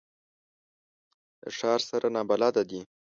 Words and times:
له 1.41 1.49
ښار 1.57 1.79
سره 1.89 2.07
نابلده 2.15 2.61
دي. 2.69 2.81